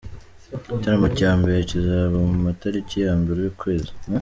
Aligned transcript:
Igitaramo 0.69 1.07
cya 1.19 1.31
mbere 1.39 1.57
kizaba 1.69 2.17
mu 2.33 2.39
matariki 2.45 2.95
ya 3.05 3.13
mbere 3.21 3.39
ukwezi. 3.51 3.91